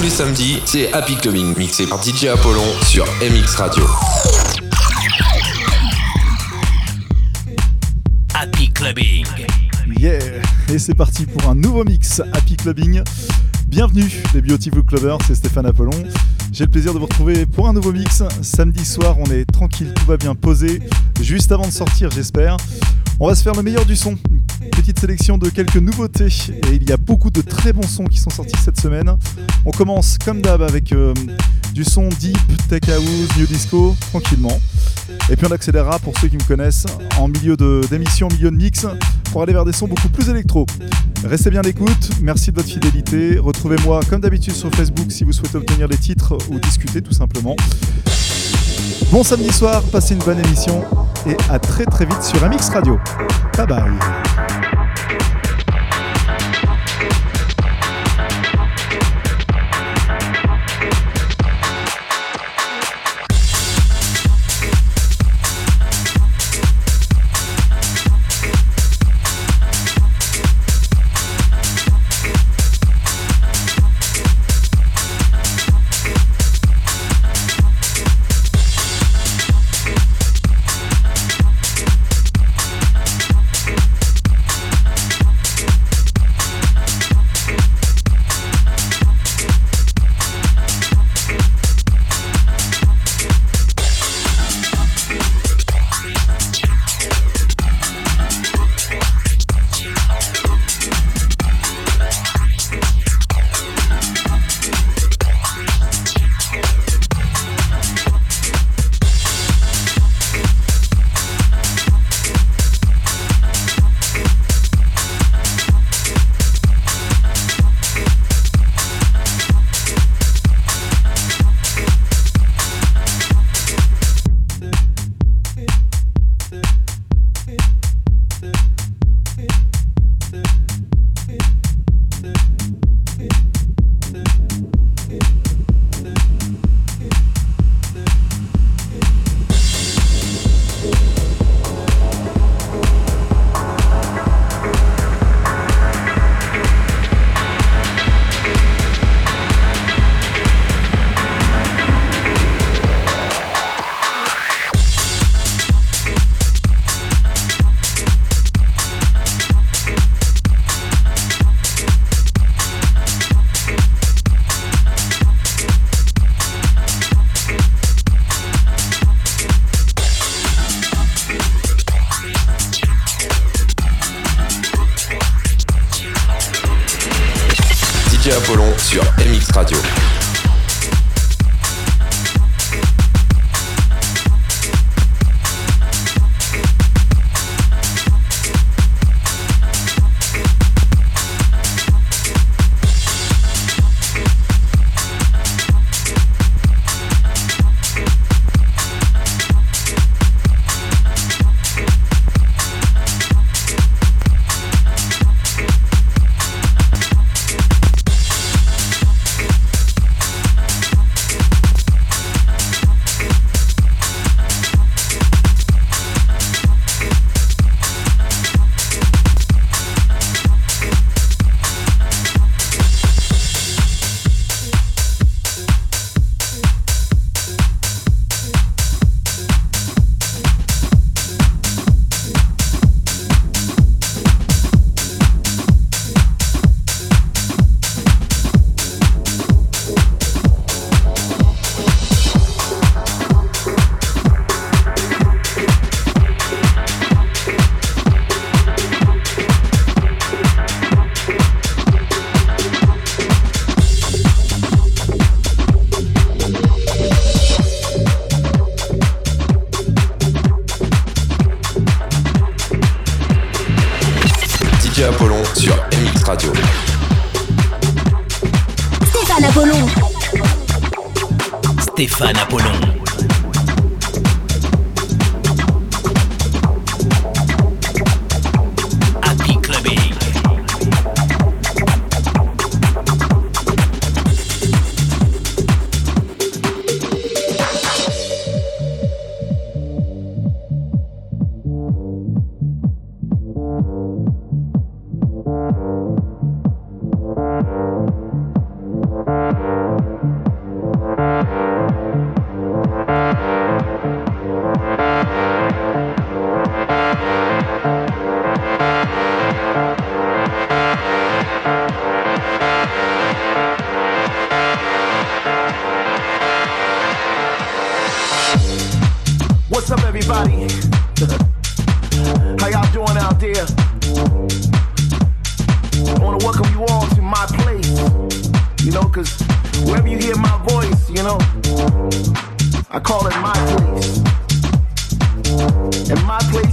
[0.00, 3.84] tous les samedis, c'est Happy Clubbing, mixé par DJ Apollon sur MX Radio.
[8.32, 9.26] Happy Clubbing.
[9.98, 10.18] Yeah
[10.72, 13.02] Et c'est parti pour un nouveau mix Happy Clubbing.
[13.66, 15.90] Bienvenue les Beautiful Clubbers, c'est Stéphane Apollon.
[16.50, 18.22] J'ai le plaisir de vous retrouver pour un nouveau mix.
[18.40, 20.80] Samedi soir, on est tranquille, tout va bien posé.
[21.20, 22.56] Juste avant de sortir, j'espère.
[23.18, 24.16] On va se faire le meilleur du son.
[24.68, 26.28] Petite sélection de quelques nouveautés.
[26.70, 29.10] Et il y a beaucoup de très bons sons qui sont sortis cette semaine.
[29.64, 31.14] On commence comme d'hab avec euh,
[31.72, 34.60] du son deep, tech house, new disco, tranquillement.
[35.28, 36.86] Et puis on accélérera pour ceux qui me connaissent
[37.18, 37.56] en milieu
[37.88, 38.86] d'émission, milieu de mix,
[39.32, 40.66] pour aller vers des sons beaucoup plus électro.
[41.24, 43.38] Restez bien l'écoute, merci de votre fidélité.
[43.38, 47.56] Retrouvez-moi comme d'habitude sur Facebook si vous souhaitez obtenir les titres ou discuter tout simplement.
[49.10, 50.84] Bon samedi soir, passez une bonne émission
[51.26, 52.98] et à très très vite sur MX Radio.
[53.56, 54.59] Bye bye.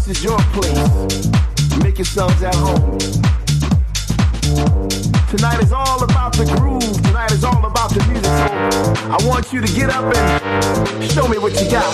[0.08, 1.84] Place is your place.
[1.84, 2.98] Make yourselves at home.
[5.28, 7.02] Tonight is all about the groove.
[7.04, 8.24] Tonight is all about the music.
[8.24, 11.92] So I want you to get up and show me what you got.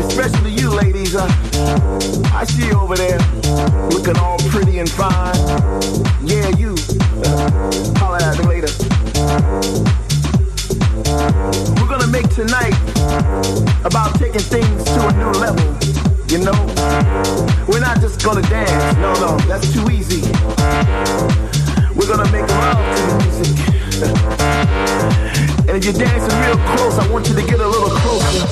[0.00, 1.16] Especially you ladies.
[1.16, 1.26] Uh,
[2.32, 3.18] I see you over there
[3.90, 5.34] looking all pretty and fine.
[6.24, 6.76] Yeah, you.
[7.24, 10.03] Uh, holla at me later.
[11.14, 12.74] We're gonna make tonight
[13.84, 15.64] about taking things to a new level.
[16.26, 16.58] You know,
[17.68, 18.96] we're not just gonna dance.
[18.98, 20.22] No, no, that's too easy.
[21.94, 23.46] We're gonna make love to the music.
[25.68, 28.46] and if you're dancing real close, I want you to get a little closer.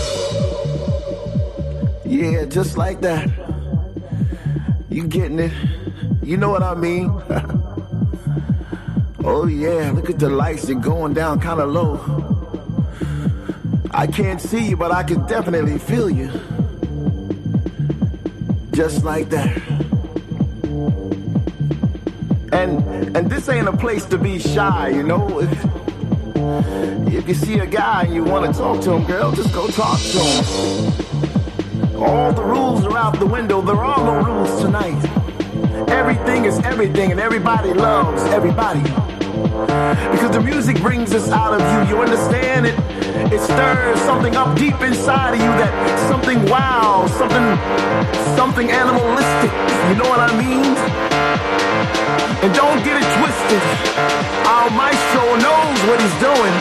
[2.05, 3.29] Yeah, just like that.
[4.89, 5.53] You getting it?
[6.23, 7.11] You know what I mean?
[9.25, 12.42] oh yeah, look at the lights, they're going down kind of low.
[13.95, 16.31] I can't see you, but I can definitely feel you.
[18.73, 19.63] Just like that.
[22.53, 25.41] And and this ain't a place to be shy, you know.
[25.41, 25.53] If,
[27.15, 29.69] if you see a guy and you want to talk to him, girl, just go
[29.69, 32.03] talk to him.
[32.03, 33.61] All the rules are out the window.
[33.61, 35.05] There are no rules tonight.
[35.89, 38.83] Everything is everything, and everybody loves everybody.
[38.83, 41.95] Because the music brings us out of you.
[41.95, 42.92] You understand it?
[43.33, 45.73] It stirs something up deep inside of you that
[46.11, 47.57] something wow, something
[48.37, 49.51] something animalistic.
[49.89, 50.77] You know what I mean?
[52.45, 53.63] And don't get it twisted.
[54.45, 56.53] Our maestro knows what he's doing.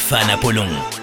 [0.00, 0.99] Stéphane Apollon.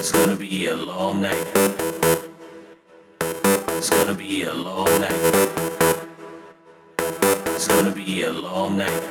[0.00, 1.46] It's gonna be a long night.
[3.76, 5.12] It's gonna be a long night.
[7.48, 9.02] It's gonna be a long night.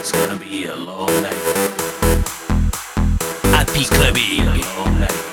[0.00, 1.42] It's gonna be a long night.
[3.54, 5.25] Happy clubbing.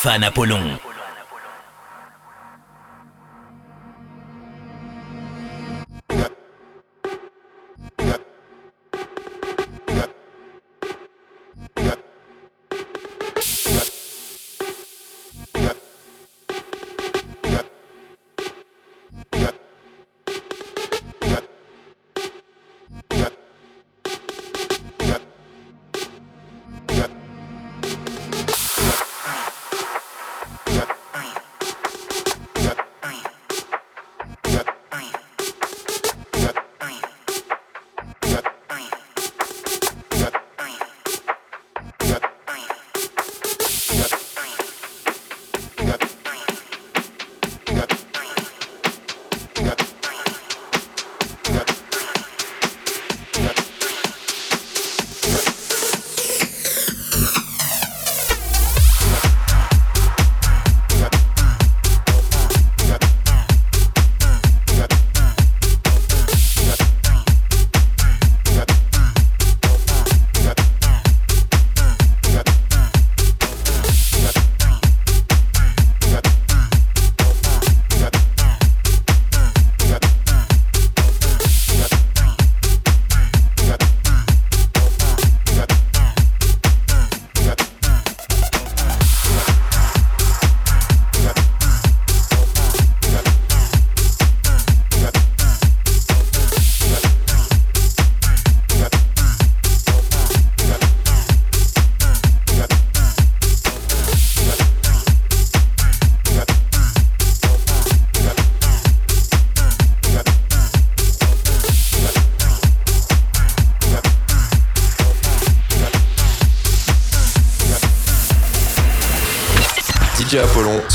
[0.00, 0.89] Stéphane Apollon.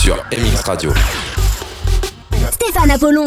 [0.06, 0.94] Sur MX Radio.
[2.52, 3.26] Stéphane Apollon.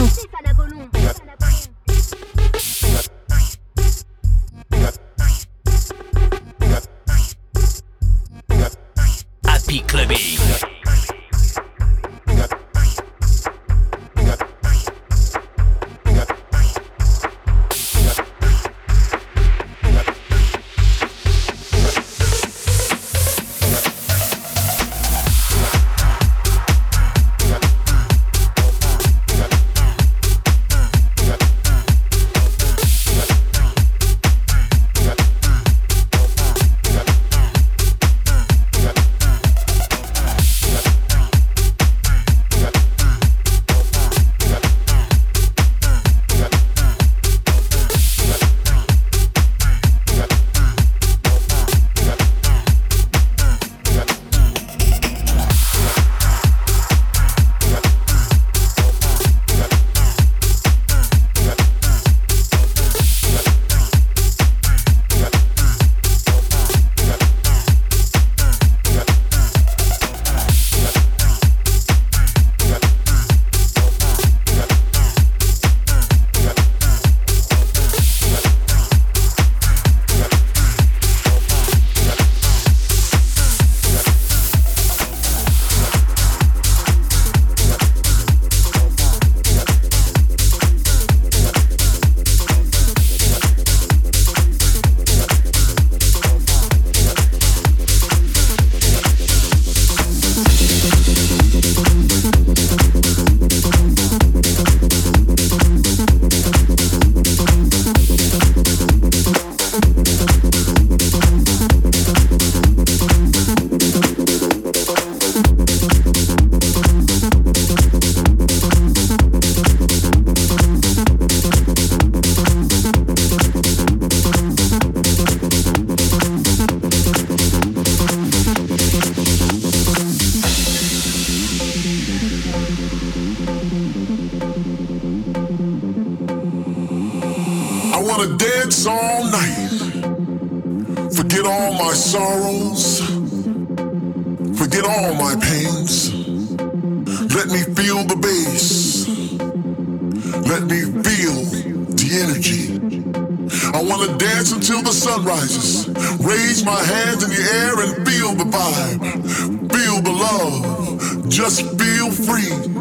[162.28, 162.77] free.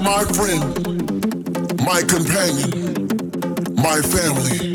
[0.00, 0.62] My friend,
[1.84, 3.06] my companion,
[3.76, 4.74] my family.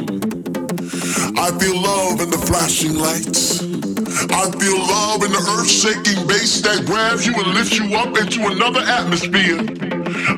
[1.38, 3.62] I feel love in the flashing lights.
[4.32, 8.18] I feel love in the earth shaking bass that grabs you and lifts you up
[8.18, 9.60] into another atmosphere.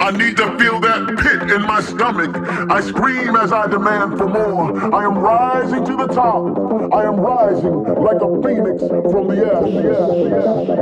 [0.02, 2.36] I need to feel that pit in my stomach.
[2.70, 4.94] I scream as I demand for more.
[4.94, 6.94] I am rising to the top.
[6.94, 8.82] I am rising like a phoenix
[9.12, 10.74] from the ash.